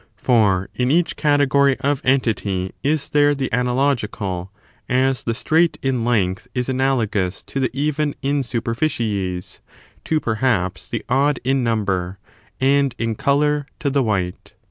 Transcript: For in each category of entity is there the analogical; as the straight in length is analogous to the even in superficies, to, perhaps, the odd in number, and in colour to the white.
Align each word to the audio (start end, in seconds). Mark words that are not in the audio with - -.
For 0.17 0.67
in 0.73 0.89
each 0.89 1.15
category 1.15 1.77
of 1.81 2.01
entity 2.03 2.71
is 2.81 3.09
there 3.09 3.35
the 3.35 3.53
analogical; 3.53 4.51
as 4.89 5.21
the 5.21 5.35
straight 5.35 5.77
in 5.83 6.03
length 6.03 6.47
is 6.55 6.67
analogous 6.67 7.43
to 7.43 7.59
the 7.59 7.69
even 7.71 8.15
in 8.23 8.41
superficies, 8.41 9.59
to, 10.05 10.19
perhaps, 10.19 10.87
the 10.87 11.05
odd 11.07 11.39
in 11.43 11.63
number, 11.63 12.17
and 12.59 12.95
in 12.97 13.13
colour 13.13 13.67
to 13.77 13.91
the 13.91 14.01
white. 14.01 14.53